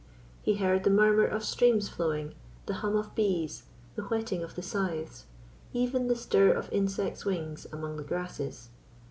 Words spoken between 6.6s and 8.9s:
insects' wings among the grasses.